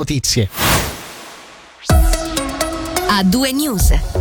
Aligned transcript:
notizie. 0.00 0.48
A 3.08 3.22
due 3.22 3.52
news. 3.52 4.19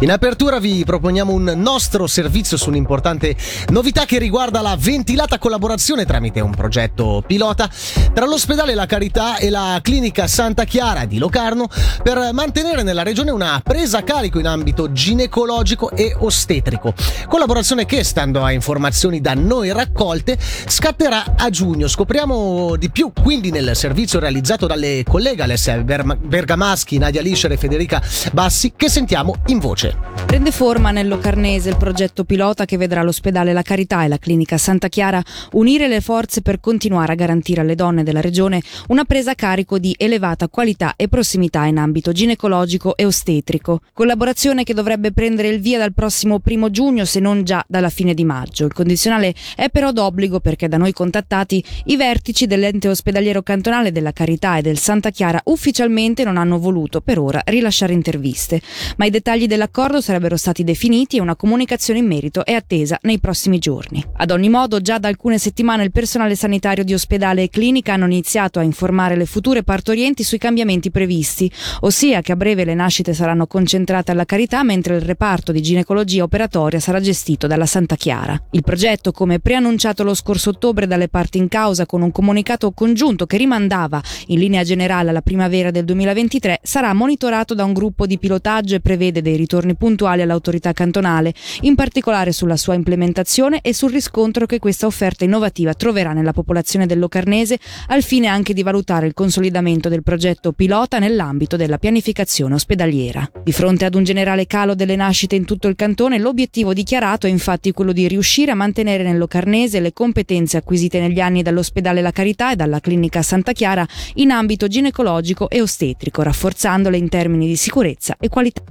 In 0.00 0.10
apertura 0.10 0.58
vi 0.58 0.84
proponiamo 0.84 1.32
un 1.32 1.54
nostro 1.56 2.06
servizio 2.06 2.58
su 2.58 2.68
un'importante 2.68 3.34
novità 3.70 4.04
che 4.04 4.18
riguarda 4.18 4.60
la 4.60 4.76
ventilata 4.78 5.38
collaborazione 5.38 6.04
tramite 6.04 6.40
un 6.40 6.54
progetto 6.54 7.24
pilota 7.26 7.66
tra 8.12 8.26
l'ospedale 8.26 8.74
La 8.74 8.84
Carità 8.84 9.38
e 9.38 9.48
la 9.48 9.78
clinica 9.82 10.26
Santa 10.26 10.64
Chiara 10.64 11.06
di 11.06 11.16
Locarno 11.16 11.68
per 12.02 12.28
mantenere 12.34 12.82
nella 12.82 13.02
regione 13.02 13.30
una 13.30 13.58
presa 13.64 13.98
a 13.98 14.02
carico 14.02 14.38
in 14.38 14.46
ambito 14.46 14.92
ginecologico 14.92 15.90
e 15.92 16.14
ostetrico. 16.18 16.92
Collaborazione 17.26 17.86
che, 17.86 18.04
stando 18.04 18.44
a 18.44 18.52
informazioni 18.52 19.22
da 19.22 19.32
noi 19.32 19.72
raccolte, 19.72 20.38
scatterà 20.38 21.36
a 21.38 21.48
giugno. 21.48 21.88
Scopriamo 21.88 22.76
di 22.76 22.90
più 22.90 23.12
quindi 23.18 23.50
nel 23.50 23.74
servizio 23.74 24.18
realizzato 24.18 24.66
dalle 24.66 25.04
colleghe 25.08 25.42
Alessia 25.42 25.78
Bergamaschi, 25.78 26.98
Nadia 26.98 27.22
Liscer 27.22 27.52
e 27.52 27.56
Federica 27.56 28.02
Bassi 28.32 28.74
che 28.76 28.90
sentiamo 28.90 29.36
in 29.46 29.58
voce 29.58 29.85
voce. 29.86 30.16
Prende 30.26 30.50
forma 30.50 30.90
nel 30.90 31.06
Locarnese 31.06 31.68
il 31.68 31.76
progetto 31.76 32.24
pilota 32.24 32.64
che 32.64 32.76
vedrà 32.76 33.02
l'ospedale 33.02 33.52
La 33.52 33.62
Carità 33.62 34.02
e 34.02 34.08
la 34.08 34.18
clinica 34.18 34.58
Santa 34.58 34.88
Chiara 34.88 35.22
unire 35.52 35.86
le 35.86 36.00
forze 36.00 36.42
per 36.42 36.58
continuare 36.58 37.12
a 37.12 37.14
garantire 37.14 37.60
alle 37.60 37.76
donne 37.76 38.02
della 38.02 38.20
regione 38.20 38.60
una 38.88 39.04
presa 39.04 39.30
a 39.30 39.34
carico 39.36 39.78
di 39.78 39.94
elevata 39.96 40.48
qualità 40.48 40.94
e 40.96 41.06
prossimità 41.06 41.64
in 41.66 41.78
ambito 41.78 42.10
ginecologico 42.10 42.96
e 42.96 43.04
ostetrico. 43.04 43.80
Collaborazione 43.92 44.64
che 44.64 44.74
dovrebbe 44.74 45.12
prendere 45.12 45.46
il 45.46 45.60
via 45.60 45.78
dal 45.78 45.94
prossimo 45.94 46.40
primo 46.40 46.70
giugno 46.70 47.04
se 47.04 47.20
non 47.20 47.44
già 47.44 47.64
dalla 47.68 47.88
fine 47.88 48.12
di 48.12 48.24
maggio. 48.24 48.66
Il 48.66 48.72
condizionale 48.72 49.32
è 49.54 49.70
però 49.70 49.92
d'obbligo 49.92 50.40
perché 50.40 50.66
da 50.66 50.76
noi 50.76 50.92
contattati 50.92 51.62
i 51.84 51.96
vertici 51.96 52.46
dell'ente 52.46 52.88
ospedaliero 52.88 53.42
cantonale 53.42 53.92
della 53.92 54.12
Carità 54.12 54.58
e 54.58 54.62
del 54.62 54.78
Santa 54.78 55.10
Chiara 55.10 55.40
ufficialmente 55.44 56.24
non 56.24 56.36
hanno 56.36 56.58
voluto 56.58 57.00
per 57.00 57.20
ora 57.20 57.40
rilasciare 57.46 57.92
interviste, 57.92 58.60
ma 58.96 59.04
i 59.04 59.10
dettagli 59.10 59.46
dell'accordo 59.46 59.74
dell'accordo 59.76 60.00
sarebbero 60.00 60.38
stati 60.38 60.64
definiti 60.64 61.18
e 61.18 61.20
una 61.20 61.36
comunicazione 61.36 61.98
in 61.98 62.06
merito 62.06 62.46
è 62.46 62.54
attesa 62.54 62.98
nei 63.02 63.18
prossimi 63.18 63.58
giorni. 63.58 64.02
Ad 64.14 64.30
ogni 64.30 64.48
modo, 64.48 64.80
già 64.80 64.96
da 64.96 65.08
alcune 65.08 65.36
settimane 65.36 65.84
il 65.84 65.92
personale 65.92 66.34
sanitario 66.34 66.82
di 66.82 66.94
ospedale 66.94 67.42
e 67.42 67.50
clinica 67.50 67.92
hanno 67.92 68.06
iniziato 68.06 68.58
a 68.58 68.62
informare 68.62 69.16
le 69.16 69.26
future 69.26 69.62
partorienti 69.62 70.22
sui 70.22 70.38
cambiamenti 70.38 70.90
previsti, 70.90 71.50
ossia 71.80 72.22
che 72.22 72.32
a 72.32 72.36
breve 72.36 72.64
le 72.64 72.72
nascite 72.72 73.12
saranno 73.12 73.46
concentrate 73.46 74.12
alla 74.12 74.24
carità 74.24 74.62
mentre 74.62 74.96
il 74.96 75.02
reparto 75.02 75.52
di 75.52 75.60
ginecologia 75.60 76.22
operatoria 76.22 76.80
sarà 76.80 76.98
gestito 76.98 77.46
dalla 77.46 77.66
Santa 77.66 77.96
Chiara. 77.96 78.40
Il 78.52 78.62
progetto, 78.62 79.12
come 79.12 79.40
preannunciato 79.40 80.04
lo 80.04 80.14
scorso 80.14 80.50
ottobre 80.50 80.86
dalle 80.86 81.08
parti 81.08 81.36
in 81.36 81.48
causa 81.48 81.84
con 81.84 82.00
un 82.00 82.12
comunicato 82.12 82.72
congiunto 82.72 83.26
che 83.26 83.36
rimandava 83.36 84.00
in 84.28 84.38
linea 84.38 84.64
generale 84.64 85.10
alla 85.10 85.20
primavera 85.20 85.70
del 85.70 85.84
2023, 85.84 86.60
sarà 86.62 86.94
monitorato 86.94 87.52
da 87.54 87.64
un 87.64 87.74
gruppo 87.74 88.06
di 88.06 88.18
pilotaggio 88.18 88.74
e 88.74 88.80
prevede 88.80 89.20
dei 89.20 89.36
ritorni 89.36 89.65
giorni 89.66 89.74
puntuali 89.74 90.22
all'autorità 90.22 90.72
cantonale, 90.72 91.34
in 91.62 91.74
particolare 91.74 92.30
sulla 92.32 92.56
sua 92.56 92.74
implementazione 92.74 93.60
e 93.62 93.74
sul 93.74 93.90
riscontro 93.90 94.46
che 94.46 94.60
questa 94.60 94.86
offerta 94.86 95.24
innovativa 95.24 95.74
troverà 95.74 96.12
nella 96.12 96.32
popolazione 96.32 96.86
del 96.86 97.00
Locarnese, 97.00 97.58
al 97.88 98.02
fine 98.02 98.28
anche 98.28 98.54
di 98.54 98.62
valutare 98.62 99.06
il 99.06 99.14
consolidamento 99.14 99.88
del 99.88 100.02
progetto 100.02 100.52
pilota 100.52 100.98
nell'ambito 100.98 101.56
della 101.56 101.78
pianificazione 101.78 102.54
ospedaliera. 102.54 103.28
Di 103.42 103.52
fronte 103.52 103.84
ad 103.84 103.94
un 103.94 104.04
generale 104.04 104.46
calo 104.46 104.74
delle 104.74 104.96
nascite 104.96 105.34
in 105.34 105.44
tutto 105.44 105.68
il 105.68 105.76
cantone, 105.76 106.18
l'obiettivo 106.18 106.72
dichiarato 106.72 107.26
è 107.26 107.30
infatti 107.30 107.72
quello 107.72 107.92
di 107.92 108.06
riuscire 108.06 108.52
a 108.52 108.54
mantenere 108.54 109.02
nel 109.02 109.18
Locarnese 109.18 109.80
le 109.80 109.92
competenze 109.92 110.56
acquisite 110.56 111.00
negli 111.00 111.20
anni 111.20 111.42
dall'ospedale 111.42 112.00
La 112.00 112.12
Carità 112.12 112.52
e 112.52 112.56
dalla 112.56 112.80
clinica 112.80 113.22
Santa 113.22 113.52
Chiara 113.52 113.86
in 114.14 114.30
ambito 114.30 114.68
ginecologico 114.68 115.48
e 115.48 115.60
ostetrico, 115.60 116.22
rafforzandole 116.22 116.96
in 116.96 117.08
termini 117.08 117.46
di 117.46 117.56
sicurezza 117.56 118.16
e 118.20 118.28
qualità. 118.28 118.62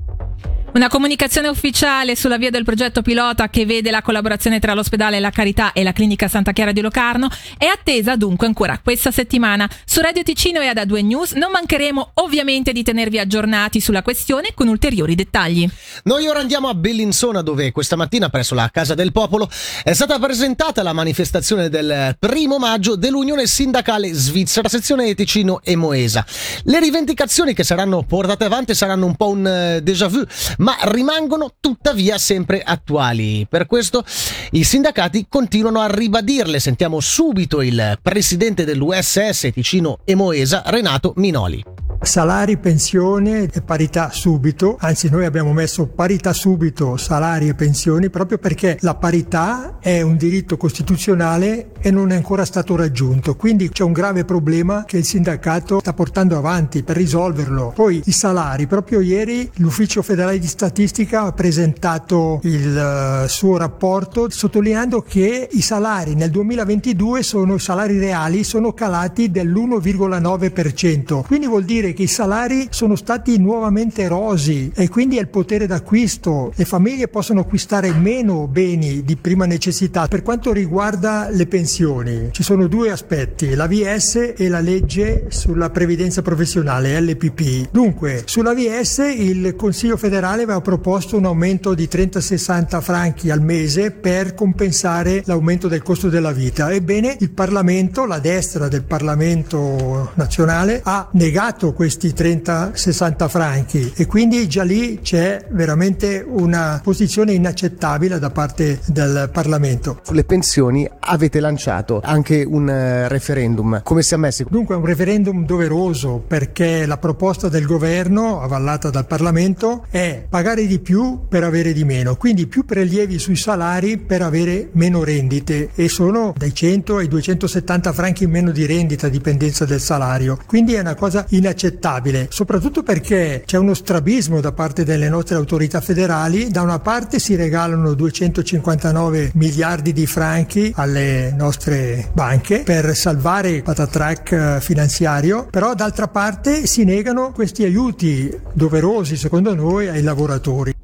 Una 0.75 0.89
comunicazione 0.89 1.47
ufficiale 1.47 2.17
sulla 2.17 2.35
via 2.35 2.49
del 2.49 2.65
progetto 2.65 3.01
pilota 3.01 3.47
che 3.47 3.65
vede 3.65 3.91
la 3.91 4.01
collaborazione 4.01 4.59
tra 4.59 4.73
l'ospedale 4.73 5.21
La 5.21 5.29
Carità 5.29 5.71
e 5.71 5.83
la 5.83 5.93
clinica 5.93 6.27
Santa 6.27 6.51
Chiara 6.51 6.73
di 6.73 6.81
Locarno 6.81 7.29
è 7.57 7.63
attesa 7.63 8.17
dunque 8.17 8.45
ancora 8.45 8.77
questa 8.83 9.09
settimana. 9.09 9.69
Su 9.85 10.01
Radio 10.01 10.21
Ticino 10.21 10.59
e 10.59 10.67
ad 10.67 10.75
A2 10.75 11.05
News 11.05 11.31
non 11.31 11.51
mancheremo 11.51 12.11
ovviamente 12.15 12.73
di 12.73 12.83
tenervi 12.83 13.19
aggiornati 13.19 13.79
sulla 13.79 14.01
questione 14.01 14.49
con 14.53 14.67
ulteriori 14.67 15.15
dettagli. 15.15 15.65
Noi 16.03 16.27
ora 16.27 16.39
andiamo 16.39 16.67
a 16.67 16.73
Bellinzona 16.73 17.41
dove 17.41 17.71
questa 17.71 17.95
mattina 17.95 18.27
presso 18.27 18.53
la 18.53 18.69
Casa 18.69 18.95
del 18.95 19.13
Popolo 19.13 19.49
è 19.81 19.93
stata 19.93 20.19
presentata 20.19 20.83
la 20.83 20.91
manifestazione 20.91 21.69
del 21.69 22.17
primo 22.19 22.57
maggio 22.57 22.97
dell'Unione 22.97 23.47
Sindacale 23.47 24.11
Svizzera, 24.11 24.67
sezione 24.67 25.15
Ticino 25.15 25.61
e 25.63 25.77
Moesa. 25.77 26.25
Le 26.63 26.81
rivendicazioni 26.81 27.53
che 27.53 27.63
saranno 27.63 28.03
portate 28.03 28.43
avanti 28.43 28.75
saranno 28.75 29.05
un 29.05 29.15
po' 29.15 29.29
un 29.29 29.47
eh, 29.47 29.81
déjà 29.81 30.09
vu 30.09 30.24
ma 30.57 30.75
rimangono 30.83 31.53
tuttavia 31.59 32.17
sempre 32.17 32.61
attuali. 32.61 33.45
Per 33.49 33.65
questo 33.65 34.03
i 34.51 34.63
sindacati 34.63 35.25
continuano 35.29 35.81
a 35.81 35.87
ribadirle. 35.87 36.59
Sentiamo 36.59 36.99
subito 36.99 37.61
il 37.61 37.99
presidente 38.01 38.65
dell'USS 38.65 39.49
Ticino 39.53 39.99
e 40.03 40.15
Moesa, 40.15 40.63
Renato 40.65 41.13
Minoli. 41.17 41.74
Salari, 42.05 42.57
pensione 42.57 43.49
e 43.51 43.61
parità 43.61 44.11
subito, 44.11 44.77
anzi 44.79 45.09
noi 45.09 45.25
abbiamo 45.25 45.53
messo 45.53 45.87
parità 45.87 46.33
subito, 46.33 46.97
salari 46.97 47.49
e 47.49 47.55
pensioni 47.55 48.11
proprio 48.11 48.37
perché 48.37 48.77
la 48.81 48.93
parità 48.93 49.79
è 49.79 50.01
un 50.01 50.15
diritto 50.15 50.55
costituzionale 50.55 51.71
e 51.79 51.89
non 51.91 52.11
è 52.11 52.15
ancora 52.15 52.45
stato 52.45 52.75
raggiunto, 52.75 53.35
quindi 53.35 53.69
c'è 53.69 53.83
un 53.83 53.91
grave 53.91 54.23
problema 54.23 54.85
che 54.85 54.97
il 54.97 55.03
sindacato 55.03 55.79
sta 55.79 55.93
portando 55.93 56.37
avanti 56.37 56.83
per 56.83 56.95
risolverlo. 56.95 57.73
Poi 57.75 58.01
i 58.05 58.11
salari, 58.11 58.67
proprio 58.67 59.01
ieri 59.01 59.49
l'Ufficio 59.55 60.03
federale 60.03 60.37
di 60.39 60.47
statistica 60.47 61.23
ha 61.23 61.31
presentato 61.31 62.39
il 62.43 63.23
uh, 63.23 63.27
suo 63.27 63.57
rapporto 63.57 64.29
sottolineando 64.29 65.01
che 65.01 65.49
i 65.51 65.61
salari 65.61 66.13
nel 66.13 66.29
2022 66.29 67.23
sono 67.23 67.55
i 67.55 67.59
salari 67.59 67.97
reali 67.97 68.43
sono 68.43 68.73
calati 68.73 69.31
dell'1,9%, 69.31 71.23
quindi 71.23 71.47
vuol 71.47 71.65
dire 71.65 71.93
che 71.95 72.03
i 72.03 72.07
salari 72.07 72.67
sono 72.69 72.95
stati 72.95 73.39
nuovamente 73.39 74.03
erosi 74.03 74.71
e 74.75 74.87
quindi 74.87 75.17
è 75.17 75.21
il 75.21 75.29
potere 75.29 75.65
d'acquisto. 75.65 76.53
Le 76.55 76.65
famiglie 76.65 77.07
possono 77.07 77.39
acquistare 77.39 77.91
meno 77.91 78.45
beni 78.47 79.03
di 79.03 79.15
prima 79.15 79.45
necessità. 79.45 80.07
Per 80.07 80.21
quanto 80.21 80.53
riguarda 80.53 81.29
le 81.31 81.47
pensioni, 81.47 82.29
ci 82.31 82.43
sono 82.43 82.67
due 82.67 82.91
aspetti, 82.91 83.55
la 83.55 83.67
VS 83.67 84.33
e 84.37 84.47
la 84.49 84.59
legge 84.59 85.25
sulla 85.29 85.71
previdenza 85.71 86.21
professionale, 86.21 86.99
LPP. 87.01 87.69
Dunque, 87.71 88.23
sulla 88.25 88.53
VS 88.53 89.13
il 89.15 89.55
Consiglio 89.55 89.97
federale 89.97 90.43
aveva 90.43 90.61
proposto 90.61 91.17
un 91.17 91.25
aumento 91.25 91.73
di 91.73 91.87
30-60 91.91 92.81
franchi 92.81 93.31
al 93.31 93.41
mese 93.41 93.91
per 93.91 94.33
compensare 94.33 95.23
l'aumento 95.25 95.67
del 95.67 95.81
costo 95.81 96.09
della 96.09 96.31
vita. 96.31 96.71
Ebbene, 96.71 97.15
il 97.19 97.31
Parlamento, 97.31 98.05
la 98.05 98.19
destra 98.19 98.67
del 98.67 98.83
Parlamento 98.83 100.11
nazionale, 100.15 100.81
ha 100.83 101.07
negato 101.13 101.73
questi 101.75 102.13
30-60 102.15 103.27
franchi. 103.27 103.93
E 103.95 104.07
quindi 104.07 104.47
già 104.47 104.63
lì 104.63 105.01
c'è 105.01 105.45
veramente 105.51 106.25
una 106.25 106.79
posizione 106.81 107.33
inaccettabile 107.33 108.17
da 108.17 108.29
parte 108.29 108.79
del 108.85 109.29
Parlamento. 109.31 109.99
Sulle 110.03 110.23
pensioni 110.23 110.89
avete 110.99 111.39
lanciato 111.39 112.01
anche 112.03 112.43
un 112.47 112.69
eh, 112.69 113.07
referendum, 113.09 113.81
come 113.83 114.01
si 114.01 114.13
è 114.13 114.17
messo? 114.17 114.45
Dunque 114.49 114.75
è 114.75 114.77
un 114.77 114.85
referendum 114.85 115.45
doveroso 115.45 116.23
perché 116.25 116.85
la 116.85 116.97
proposta 116.97 117.49
del 117.49 117.65
governo, 117.65 118.41
avallata 118.41 118.89
dal 118.89 119.05
Parlamento, 119.05 119.85
è 119.89 120.25
pagare 120.27 120.65
di 120.65 120.79
più 120.79 121.27
per 121.27 121.43
avere 121.43 121.73
di 121.73 121.83
meno, 121.83 122.15
quindi 122.15 122.47
più 122.47 122.63
prelievi 122.63 123.19
sui 123.19 123.35
salari 123.35 123.97
per 123.97 124.21
avere 124.21 124.69
meno 124.71 125.03
rendite. 125.03 125.69
E 125.75 125.89
sono 125.89 126.33
dai 126.37 126.53
100 126.53 126.97
ai 126.97 127.07
270 127.09 127.91
franchi 127.91 128.23
in 128.23 128.29
meno 128.31 128.51
di 128.51 128.65
rendita 128.65 129.07
a 129.07 129.09
dipendenza 129.09 129.65
del 129.65 129.81
salario, 129.81 130.39
quindi 130.45 130.73
è 130.75 130.79
una 130.79 130.95
cosa 130.95 131.25
inaccettabile 131.29 131.64
inaccettabile, 131.65 132.27
soprattutto 132.29 132.83
perché 132.83 133.43
c'è 133.45 133.57
uno 133.57 133.73
strabismo 133.73 134.39
da 134.39 134.51
parte 134.51 134.83
delle 134.83 135.09
nostre 135.09 135.35
autorità 135.35 135.81
federali. 135.81 136.49
Da 136.49 136.61
una 136.61 136.79
parte 136.79 137.19
si 137.19 137.35
regalano 137.35 137.93
259 137.93 139.31
miliardi 139.33 139.93
di 139.93 140.05
franchi 140.05 140.71
alle 140.75 141.33
nostre 141.35 142.09
banche 142.13 142.61
per 142.63 142.95
salvare 142.95 143.49
il 143.49 143.63
patatrack 143.63 144.31
eh, 144.31 144.61
finanziario, 144.61 145.47
però 145.49 145.73
d'altra 145.73 146.07
parte 146.07 146.67
si 146.67 146.83
negano 146.83 147.31
questi 147.31 147.63
aiuti 147.63 148.33
doverosi 148.53 149.17
secondo 149.17 149.53
noi 149.55 149.87
ai 149.87 150.03
lavoratori. 150.03 150.74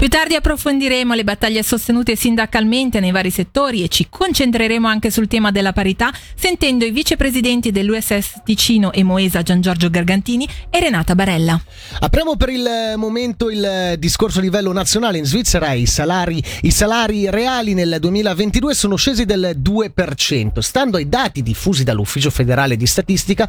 Più 0.00 0.08
tardi 0.08 0.34
approfondiremo 0.34 1.12
le 1.12 1.24
battaglie 1.24 1.62
sostenute 1.62 2.16
sindacalmente 2.16 3.00
nei 3.00 3.10
vari 3.10 3.30
settori 3.30 3.82
e 3.82 3.88
ci 3.88 4.06
concentreremo 4.08 4.88
anche 4.88 5.10
sul 5.10 5.28
tema 5.28 5.50
della 5.50 5.74
parità 5.74 6.10
sentendo 6.34 6.86
i 6.86 6.90
vicepresidenti 6.90 7.70
dell'USS 7.70 8.40
Ticino 8.42 8.92
e 8.92 9.02
Moesa 9.02 9.42
Gian 9.42 9.60
Giorgio 9.60 9.90
Gargantini 9.90 10.48
e 10.70 10.80
Renata 10.80 11.14
Barella. 11.14 11.60
Apriamo 11.98 12.36
per 12.36 12.48
il 12.48 12.94
momento 12.96 13.50
il 13.50 13.96
discorso 13.98 14.38
a 14.38 14.40
livello 14.40 14.72
nazionale. 14.72 15.18
In 15.18 15.26
Svizzera 15.26 15.74
i 15.74 15.84
salari, 15.84 16.42
i 16.62 16.70
salari 16.70 17.28
reali 17.28 17.74
nel 17.74 17.98
2022 18.00 18.72
sono 18.72 18.96
scesi 18.96 19.26
del 19.26 19.60
2%. 19.62 20.60
Stando 20.60 20.96
ai 20.96 21.10
dati 21.10 21.42
diffusi 21.42 21.84
dall'Ufficio 21.84 22.30
federale 22.30 22.78
di 22.78 22.86
statistica, 22.86 23.46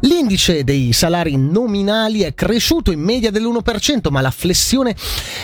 l'indice 0.00 0.64
dei 0.64 0.94
salari 0.94 1.36
nominali 1.36 2.22
è 2.22 2.32
cresciuto 2.32 2.90
in 2.90 3.00
media 3.00 3.30
dell'1%, 3.30 4.08
ma 4.08 4.22
la 4.22 4.30
flessione 4.30 4.96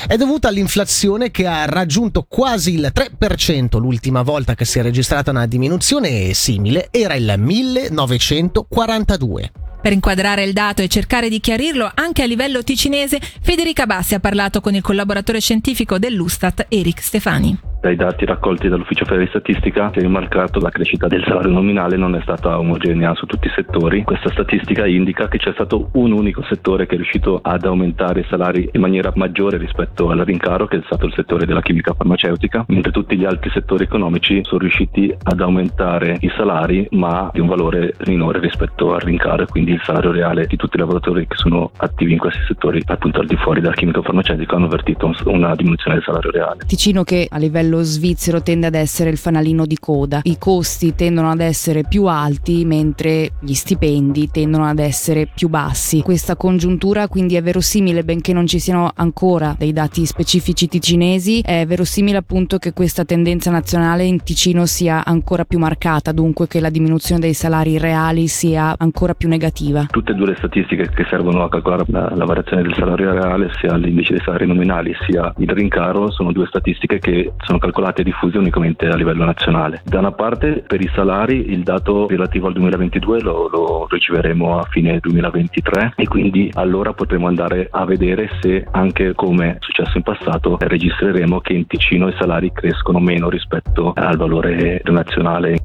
è 0.07 0.17
dovuta 0.17 0.45
all'inflazione 0.49 1.31
che 1.31 1.47
ha 1.47 1.67
raggiunto 1.67 2.27
quasi 2.29 2.75
il 2.75 2.91
3%. 2.95 3.79
L'ultima 3.79 4.23
volta 4.23 4.55
che 4.55 4.65
si 4.65 4.79
è 4.79 4.83
registrata 4.83 5.31
una 5.31 5.47
diminuzione 5.47 6.33
simile 6.35 6.89
era 6.91 7.15
il 7.15 7.35
1942. 7.37 9.53
Per 9.81 9.93
inquadrare 9.93 10.43
il 10.43 10.53
dato 10.53 10.83
e 10.83 10.89
cercare 10.89 11.29
di 11.29 11.39
chiarirlo 11.39 11.89
anche 11.95 12.23
a 12.23 12.27
livello 12.27 12.65
ticinese, 12.65 13.21
Federica 13.41 13.87
Bassi 13.87 14.15
ha 14.15 14.21
parlato 14.21 14.61
con 14.61 14.75
il 14.75 14.83
collaboratore 14.83 15.41
scientifico 15.41 15.99
dell'Ustat, 15.99 16.67
Eric 16.69 17.03
Stefani 17.03 17.75
dai 17.87 17.95
dati 17.95 18.25
raccolti 18.25 18.69
dall'Ufficio 18.69 19.05
Federale 19.05 19.27
di 19.27 19.31
Statistica 19.31 19.91
si 19.93 20.01
è 20.01 20.03
rimarcato 20.03 20.59
la 20.59 20.71
crescita 20.71 21.07
del 21.07 21.23
salario 21.25 21.53
nominale 21.53 21.97
non 21.97 22.17
è 22.17 22.21
stata 22.23 22.59
omogenea 22.59 23.15
su 23.15 23.27
tutti 23.27 23.47
i 23.47 23.53
settori. 23.55 24.03
Questa 24.03 24.29
statistica 24.31 24.87
indica 24.87 25.29
che 25.29 25.39
c'è 25.39 25.53
stato 25.53 25.91
un 25.93 26.11
unico 26.11 26.43
settore 26.49 26.87
che 26.87 26.95
è 26.95 26.97
riuscito 26.97 27.39
ad 27.41 27.65
aumentare 27.65 28.21
i 28.21 28.27
salari 28.29 28.69
in 28.73 28.81
maniera 28.81 29.13
maggiore 29.15 29.57
rispetto 29.57 30.11
al 30.11 30.19
rincaro, 30.19 30.67
che 30.67 30.79
è 30.79 30.83
stato 30.85 31.07
il 31.07 31.13
settore 31.15 31.47
della 31.47 31.63
chimica 31.63 31.95
farmaceutica, 31.95 32.65
mentre 32.69 32.91
tutti 32.91 33.17
gli 33.17 33.25
altri 33.25 33.51
settori 33.51 33.85
economici 33.85 34.41
sono 34.43 34.59
riusciti 34.63 35.15
ad 35.23 35.41
aumentare 35.41 36.17
i 36.23 36.33
salari 36.37 36.89
ma 36.91 37.31
di 37.33 37.39
un 37.39 37.47
valore 37.47 37.95
minore 38.07 38.41
rispetto 38.41 38.95
al 38.95 39.01
rincaro 39.01 39.45
e 39.45 39.47
quindi 39.47 39.71
il 39.71 39.81
salario 39.85 40.11
reale 40.11 40.47
di 40.47 40.57
tutti 40.57 40.75
i 40.75 40.81
lavoratori 40.81 41.29
che 41.29 41.37
sono 41.37 41.71
attivi 41.77 42.15
in 42.15 42.19
questi 42.19 42.41
settori 42.49 42.83
appunto 42.85 43.21
al 43.21 43.27
di 43.27 43.37
fuori 43.37 43.61
della 43.61 43.75
chimica 43.75 44.03
farmaceutica 44.03 44.57
hanno 44.57 44.65
avvertito 44.65 45.15
una 45.27 45.55
diminuzione 45.55 45.99
del 45.99 46.05
salario 46.05 46.33
reale. 46.33 46.65
Ticino 46.67 47.05
che 47.05 47.29
a 47.31 47.39
livello 47.39 47.76
quello 47.77 47.83
svizzero 47.83 48.43
tende 48.43 48.67
ad 48.67 48.75
essere 48.75 49.11
il 49.11 49.17
fanalino 49.17 49.67
di 49.67 49.77
coda. 49.79 50.21
I 50.23 50.39
costi 50.39 50.95
tendono 50.95 51.31
ad 51.31 51.41
essere 51.41 51.85
più 51.87 52.07
alti 52.07 52.65
mentre 52.65 53.33
gli 53.41 53.53
stipendi 53.53 54.31
tendono 54.31 54.65
ad 54.65 54.79
essere 54.79 55.29
più 55.33 55.49
bassi. 55.49 56.01
Questa 56.01 56.37
congiuntura 56.37 57.09
quindi 57.09 57.35
è 57.37 57.43
verosimile, 57.43 58.05
benché 58.05 58.33
non 58.33 58.47
ci 58.47 58.59
siano 58.59 58.91
ancora 58.95 59.55
dei 59.59 59.73
dati 59.73 60.07
specifici 60.07 60.69
ticinesi, 60.69 61.41
è 61.41 61.67
verosimile 61.67 62.19
appunto 62.19 62.59
che 62.59 62.73
questa 62.73 63.05
tendenza 63.05 63.51
nazionale 63.51 64.05
in 64.05 64.23
Ticino 64.23 64.67
sia 64.67 65.05
ancora 65.05 65.45
più 65.45 65.59
marcata, 65.59 66.13
dunque 66.13 66.47
che 66.47 66.61
la 66.61 66.71
diminuzione 66.71 67.21
dei 67.21 67.35
salari 67.35 67.79
reali 67.79 68.27
sia 68.29 68.75
ancora 68.79 69.15
più 69.15 69.29
negativa. 69.29 69.87
Tutte 69.91 70.13
e 70.13 70.15
due 70.15 70.29
le 70.29 70.37
statistiche 70.37 70.89
che 70.89 71.05
servono 71.11 71.45
a 71.45 71.49
calcolare 71.49 71.85
la, 71.89 72.13
la 72.15 72.25
variazione 72.25 72.63
del 72.63 72.75
salario 72.75 73.13
reale, 73.13 73.51
sia 73.61 73.77
l'indice 73.77 74.15
dei 74.15 74.23
salari 74.25 74.47
nominali 74.47 74.95
sia 75.07 75.33
il 75.39 75.51
rincaro, 75.51 76.11
sono 76.11 76.33
due 76.33 76.47
statistiche 76.47 76.99
che 76.99 77.33
sono 77.45 77.56
calcolate 77.59 78.01
e 78.01 78.05
diffuse 78.05 78.39
unicamente 78.39 78.87
a 78.87 78.97
livello 78.97 79.25
nazionale. 79.25 79.83
Da 79.85 79.99
una 79.99 80.13
parte 80.13 80.65
per 80.67 80.81
i 80.81 80.91
salari 80.95 81.51
il 81.51 81.63
dato 81.63 82.07
relativo 82.07 82.47
al 82.47 82.53
2022 82.55 83.21
lo, 83.21 83.49
lo 83.49 83.87
riceveremo 83.89 84.59
a 84.59 84.65
fine 84.65 84.99
2023 84.99 85.93
e 85.97 86.07
quindi 86.07 86.51
allora 86.55 86.93
potremo 86.93 87.27
andare 87.27 87.69
a 87.71 87.85
vedere 87.85 88.31
se 88.41 88.67
anche 88.71 89.15
come 89.15 89.53
è 89.53 89.57
successo 89.61 89.97
in 89.97 90.03
passato 90.03 90.57
registreremo 90.59 91.41
che 91.41 91.53
in 91.53 91.67
Ticino 91.67 92.09
i 92.09 92.15
salari 92.19 92.53
crescono 92.53 92.99
meno 92.99 93.29
rispetto 93.29 93.93
al 93.95 94.17
valore 94.17 94.81
nazionale. 94.85 95.57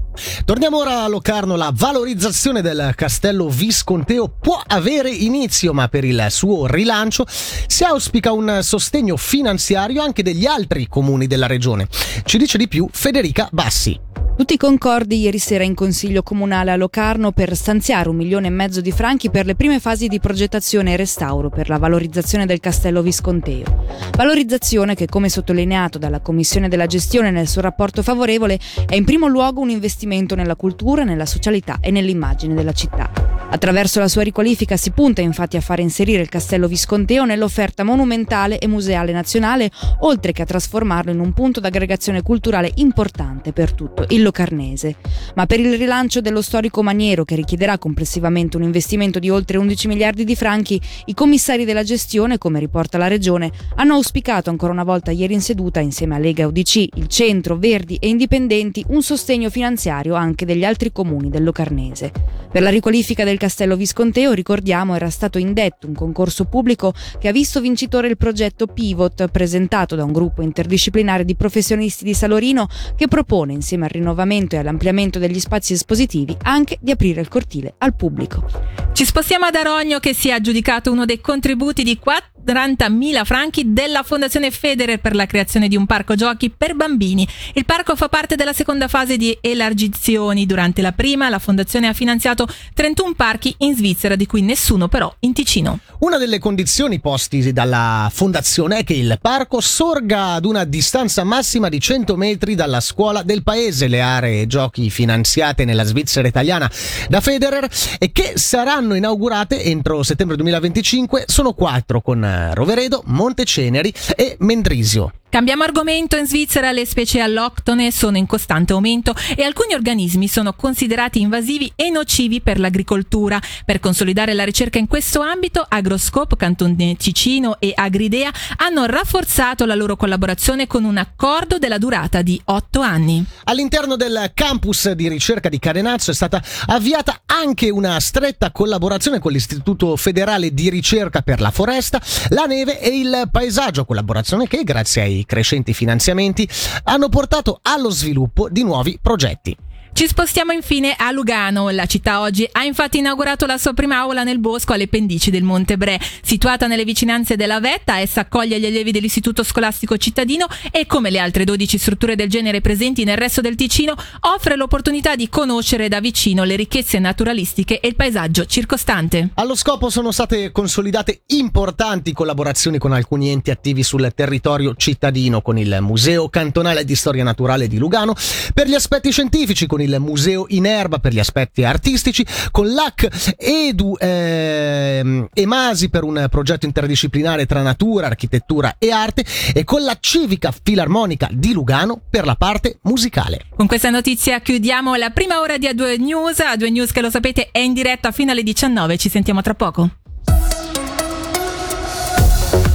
Torniamo 0.45 0.77
ora 0.77 1.03
a 1.03 1.07
Locarno, 1.07 1.55
la 1.55 1.71
valorizzazione 1.73 2.61
del 2.61 2.93
castello 2.95 3.49
visconteo 3.49 4.27
può 4.27 4.61
avere 4.65 5.09
inizio, 5.09 5.73
ma 5.73 5.87
per 5.87 6.03
il 6.03 6.25
suo 6.29 6.67
rilancio 6.67 7.25
si 7.27 7.83
auspica 7.83 8.31
un 8.31 8.59
sostegno 8.61 9.17
finanziario 9.17 10.01
anche 10.01 10.23
degli 10.23 10.45
altri 10.45 10.87
comuni 10.87 11.27
della 11.27 11.47
regione. 11.47 11.87
Ci 12.23 12.37
dice 12.37 12.57
di 12.57 12.67
più 12.67 12.87
Federica 12.91 13.47
Bassi. 13.51 14.20
Tutti 14.37 14.57
concordi 14.57 15.19
ieri 15.19 15.37
sera 15.37 15.63
in 15.63 15.75
Consiglio 15.75 16.23
Comunale 16.23 16.71
a 16.71 16.75
Locarno 16.75 17.31
per 17.31 17.55
stanziare 17.55 18.09
un 18.09 18.15
milione 18.15 18.47
e 18.47 18.49
mezzo 18.49 18.81
di 18.81 18.91
franchi 18.91 19.29
per 19.29 19.45
le 19.45 19.55
prime 19.55 19.79
fasi 19.79 20.07
di 20.07 20.19
progettazione 20.19 20.93
e 20.93 20.95
restauro 20.95 21.49
per 21.49 21.69
la 21.69 21.77
valorizzazione 21.77 22.47
del 22.47 22.59
castello 22.59 23.03
visconteo. 23.03 23.85
Valorizzazione 24.15 24.95
che, 24.95 25.05
come 25.05 25.29
sottolineato 25.29 25.99
dalla 25.99 26.21
Commissione 26.21 26.69
della 26.69 26.87
gestione 26.87 27.29
nel 27.29 27.47
suo 27.47 27.61
rapporto 27.61 28.01
favorevole, 28.01 28.59
è 28.87 28.95
in 28.95 29.05
primo 29.05 29.27
luogo 29.27 29.61
un 29.61 29.69
investimento 29.69 30.33
nella 30.33 30.55
cultura, 30.55 31.03
nella 31.03 31.27
socialità 31.27 31.77
e 31.79 31.91
nell'immagine 31.91 32.55
della 32.55 32.73
città. 32.73 33.40
Attraverso 33.53 33.99
la 33.99 34.07
sua 34.07 34.21
riqualifica 34.21 34.77
si 34.77 34.91
punta 34.91 35.19
infatti 35.19 35.57
a 35.57 35.61
fare 35.61 35.81
inserire 35.81 36.21
il 36.21 36.29
castello 36.29 36.69
visconteo 36.69 37.25
nell'offerta 37.25 37.83
monumentale 37.83 38.57
e 38.57 38.65
museale 38.65 39.11
nazionale, 39.11 39.69
oltre 39.99 40.31
che 40.31 40.41
a 40.41 40.45
trasformarlo 40.45 41.11
in 41.11 41.19
un 41.19 41.33
punto 41.33 41.59
d'aggregazione 41.59 42.21
culturale 42.21 42.71
importante 42.75 43.51
per 43.51 43.73
tutto 43.73 44.05
il 44.07 44.23
locarnese. 44.23 44.95
Ma 45.35 45.45
per 45.47 45.59
il 45.59 45.77
rilancio 45.77 46.21
dello 46.21 46.41
storico 46.41 46.81
maniero, 46.81 47.25
che 47.25 47.35
richiederà 47.35 47.77
complessivamente 47.77 48.55
un 48.55 48.63
investimento 48.63 49.19
di 49.19 49.29
oltre 49.29 49.57
11 49.57 49.87
miliardi 49.89 50.23
di 50.23 50.35
franchi, 50.37 50.79
i 51.05 51.13
commissari 51.13 51.65
della 51.65 51.83
gestione, 51.83 52.37
come 52.37 52.57
riporta 52.57 52.97
la 52.97 53.07
Regione, 53.07 53.51
hanno 53.75 53.95
auspicato 53.95 54.49
ancora 54.49 54.71
una 54.71 54.85
volta 54.85 55.11
ieri 55.11 55.33
in 55.33 55.41
seduta, 55.41 55.81
insieme 55.81 56.15
a 56.15 56.19
Lega 56.19 56.47
UDC, 56.47 56.87
il 56.95 57.07
Centro, 57.07 57.57
Verdi 57.57 57.97
e 57.99 58.07
Indipendenti, 58.07 58.85
un 58.87 59.03
sostegno 59.03 59.49
finanziario 59.49 60.15
anche 60.15 60.45
degli 60.45 60.63
altri 60.63 60.93
comuni 60.93 61.29
del 61.29 61.43
Locarnese. 61.43 62.13
Per 62.49 62.61
la 62.61 62.69
riqualifica 62.69 63.25
del 63.25 63.39
Castello 63.41 63.75
Visconteo, 63.75 64.33
ricordiamo, 64.33 64.93
era 64.93 65.09
stato 65.09 65.39
indetto 65.39 65.87
un 65.87 65.95
concorso 65.95 66.45
pubblico 66.45 66.93
che 67.17 67.27
ha 67.27 67.31
visto 67.31 67.59
vincitore 67.59 68.07
il 68.07 68.15
progetto 68.15 68.67
Pivot, 68.67 69.29
presentato 69.29 69.95
da 69.95 70.03
un 70.03 70.11
gruppo 70.11 70.43
interdisciplinare 70.43 71.25
di 71.25 71.35
professionisti 71.35 72.03
di 72.03 72.13
Salorino 72.13 72.67
che 72.95 73.07
propone, 73.07 73.53
insieme 73.53 73.85
al 73.85 73.89
rinnovamento 73.89 74.53
e 74.53 74.59
all'ampliamento 74.59 75.17
degli 75.17 75.39
spazi 75.39 75.73
espositivi, 75.73 76.37
anche 76.43 76.77
di 76.81 76.91
aprire 76.91 77.19
il 77.19 77.29
cortile 77.29 77.73
al 77.79 77.95
pubblico. 77.95 78.45
Ci 78.91 79.05
spostiamo 79.05 79.45
ad 79.45 79.55
Arogno 79.55 79.97
che 79.97 80.13
si 80.13 80.29
è 80.29 80.33
aggiudicato 80.33 80.91
uno 80.91 81.05
dei 81.05 81.19
contributi 81.19 81.81
di 81.81 81.97
4 81.97 82.30
40.000 82.45 83.23
franchi 83.23 83.73
della 83.73 84.03
Fondazione 84.03 84.51
Federer 84.51 84.99
per 84.99 85.15
la 85.15 85.25
creazione 85.25 85.67
di 85.67 85.75
un 85.75 85.85
parco 85.85 86.15
giochi 86.15 86.49
per 86.49 86.75
bambini. 86.75 87.27
Il 87.53 87.65
parco 87.65 87.95
fa 87.95 88.09
parte 88.09 88.35
della 88.35 88.53
seconda 88.53 88.87
fase 88.87 89.17
di 89.17 89.37
elargizioni. 89.39 90.45
Durante 90.45 90.81
la 90.81 90.91
prima, 90.91 91.29
la 91.29 91.39
Fondazione 91.39 91.87
ha 91.87 91.93
finanziato 91.93 92.47
31 92.73 93.13
parchi 93.15 93.53
in 93.59 93.75
Svizzera, 93.75 94.15
di 94.15 94.25
cui 94.25 94.41
nessuno 94.41 94.87
però 94.87 95.13
in 95.19 95.33
Ticino. 95.33 95.79
Una 95.99 96.17
delle 96.17 96.39
condizioni 96.39 96.99
posti 96.99 97.53
dalla 97.53 98.09
Fondazione 98.11 98.79
è 98.79 98.83
che 98.83 98.93
il 98.93 99.17
parco 99.21 99.61
sorga 99.61 100.33
ad 100.33 100.45
una 100.45 100.63
distanza 100.63 101.23
massima 101.23 101.69
di 101.69 101.79
100 101.79 102.15
metri 102.15 102.55
dalla 102.55 102.79
scuola 102.79 103.21
del 103.23 103.43
paese. 103.43 103.87
Le 103.87 104.01
aree 104.01 104.47
giochi 104.47 104.89
finanziate 104.89 105.65
nella 105.65 105.83
Svizzera 105.83 106.27
italiana 106.27 106.69
da 107.07 107.21
Federer 107.21 107.69
e 107.99 108.11
che 108.11 108.33
saranno 108.35 108.95
inaugurate 108.95 109.63
entro 109.63 110.03
settembre 110.03 110.35
2025 110.37 111.25
sono 111.27 111.53
quattro 111.53 112.01
con 112.01 112.21
Roveredo, 112.53 113.03
Monteceneri 113.05 113.93
e 114.17 114.37
Mendrisio. 114.39 115.11
Cambiamo 115.31 115.63
argomento, 115.63 116.17
in 116.17 116.27
Svizzera 116.27 116.73
le 116.73 116.85
specie 116.85 117.21
alloctone 117.21 117.89
sono 117.89 118.17
in 118.17 118.25
costante 118.25 118.73
aumento 118.73 119.15
e 119.33 119.43
alcuni 119.43 119.73
organismi 119.73 120.27
sono 120.27 120.51
considerati 120.51 121.21
invasivi 121.21 121.71
e 121.73 121.89
nocivi 121.89 122.41
per 122.41 122.59
l'agricoltura. 122.59 123.39
Per 123.63 123.79
consolidare 123.79 124.33
la 124.33 124.43
ricerca 124.43 124.77
in 124.77 124.87
questo 124.87 125.21
ambito, 125.21 125.65
Agroscope, 125.65 126.35
Cantone 126.35 126.97
Ticino 126.97 127.55
e 127.59 127.71
Agridea 127.73 128.29
hanno 128.57 128.83
rafforzato 128.83 129.65
la 129.65 129.73
loro 129.73 129.95
collaborazione 129.95 130.67
con 130.67 130.83
un 130.83 130.97
accordo 130.97 131.57
della 131.57 131.77
durata 131.77 132.21
di 132.21 132.39
otto 132.47 132.81
anni. 132.81 133.23
All'interno 133.45 133.95
del 133.95 134.31
campus 134.33 134.91
di 134.91 135.07
ricerca 135.07 135.47
di 135.47 135.59
Carenazzo 135.59 136.11
è 136.11 136.13
stata 136.13 136.43
avviata 136.65 137.21
anche 137.25 137.69
una 137.69 137.97
stretta 138.01 138.51
collaborazione 138.51 139.19
con 139.19 139.31
l'Istituto 139.31 139.95
federale 139.95 140.53
di 140.53 140.69
ricerca 140.69 141.21
per 141.21 141.39
la 141.39 141.51
foresta, 141.51 142.01
la 142.31 142.43
neve 142.43 142.81
e 142.81 142.99
il 142.99 143.29
paesaggio, 143.31 143.85
collaborazione 143.85 144.45
che 144.45 144.65
grazie 144.65 145.01
ai 145.03 145.20
crescenti 145.25 145.73
finanziamenti 145.73 146.47
hanno 146.83 147.09
portato 147.09 147.59
allo 147.61 147.89
sviluppo 147.89 148.49
di 148.49 148.63
nuovi 148.63 148.99
progetti. 149.01 149.55
Ci 149.93 150.07
spostiamo 150.07 150.51
infine 150.51 150.95
a 150.97 151.11
Lugano. 151.11 151.69
La 151.69 151.85
città 151.85 152.21
oggi 152.21 152.47
ha 152.51 152.63
infatti 152.63 152.97
inaugurato 152.97 153.45
la 153.45 153.57
sua 153.57 153.73
prima 153.73 153.97
aula 153.97 154.23
nel 154.23 154.39
bosco 154.39 154.73
alle 154.73 154.87
pendici 154.87 155.29
del 155.29 155.43
Monte 155.43 155.77
Bre. 155.77 155.99
Situata 156.23 156.65
nelle 156.65 156.85
vicinanze 156.85 157.35
della 157.35 157.59
Vetta, 157.59 157.99
essa 157.99 158.21
accoglie 158.21 158.59
gli 158.59 158.65
allievi 158.65 158.91
dell'Istituto 158.91 159.43
Scolastico 159.43 159.97
Cittadino 159.97 160.47
e, 160.71 160.87
come 160.87 161.11
le 161.11 161.19
altre 161.19 161.43
12 161.43 161.77
strutture 161.77 162.15
del 162.15 162.29
genere 162.29 162.61
presenti 162.61 163.03
nel 163.03 163.17
resto 163.17 163.41
del 163.41 163.55
Ticino, 163.55 163.93
offre 164.21 164.55
l'opportunità 164.55 165.15
di 165.15 165.29
conoscere 165.29 165.87
da 165.87 165.99
vicino 165.99 166.45
le 166.45 166.55
ricchezze 166.55 166.97
naturalistiche 166.97 167.79
e 167.79 167.87
il 167.87 167.95
paesaggio 167.95 168.45
circostante. 168.45 169.29
Allo 169.35 169.55
scopo 169.55 169.89
sono 169.89 170.11
state 170.11 170.51
consolidate 170.51 171.23
importanti 171.27 172.13
collaborazioni 172.13 172.79
con 172.79 172.93
alcuni 172.93 173.29
enti 173.29 173.51
attivi 173.51 173.83
sul 173.83 174.11
territorio 174.15 174.73
cittadino, 174.75 175.41
con 175.41 175.57
il 175.59 175.77
Museo 175.81 176.29
Cantonale 176.29 176.85
di 176.85 176.95
Storia 176.95 177.23
Naturale 177.23 177.67
di 177.67 177.77
Lugano, 177.77 178.15
per 178.53 178.67
gli 178.67 178.73
aspetti 178.73 179.11
scientifici, 179.11 179.67
con 179.67 179.80
il 179.83 179.97
Museo 179.99 180.45
Inerba 180.49 180.99
per 180.99 181.13
gli 181.13 181.19
aspetti 181.19 181.63
artistici, 181.63 182.25
con 182.51 182.71
l'AC 182.73 183.35
Edu 183.37 183.95
ehm, 183.99 185.27
Emasi 185.33 185.89
per 185.89 186.03
un 186.03 186.27
progetto 186.29 186.65
interdisciplinare 186.65 187.45
tra 187.45 187.61
natura, 187.61 188.07
architettura 188.07 188.75
e 188.77 188.91
arte 188.91 189.25
e 189.53 189.63
con 189.63 189.83
la 189.83 189.97
Civica 189.99 190.51
Filarmonica 190.51 191.27
di 191.31 191.53
Lugano 191.53 192.01
per 192.09 192.25
la 192.25 192.35
parte 192.35 192.79
musicale. 192.83 193.45
Con 193.55 193.67
questa 193.67 193.89
notizia 193.89 194.39
chiudiamo 194.39 194.95
la 194.95 195.09
prima 195.09 195.39
ora 195.39 195.57
di 195.57 195.67
A2 195.67 195.99
News. 195.99 196.39
A2 196.39 196.71
News 196.71 196.91
che 196.91 197.01
lo 197.01 197.09
sapete 197.09 197.49
è 197.51 197.59
in 197.59 197.73
diretta 197.73 198.11
fino 198.11 198.31
alle 198.31 198.43
19. 198.43 198.97
Ci 198.97 199.09
sentiamo 199.09 199.41
tra 199.41 199.53
poco. 199.53 199.89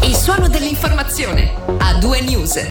Il 0.02 0.14
suono 0.14 0.48
dell'informazione. 0.48 1.52
A2 1.66 2.24
News. 2.24 2.64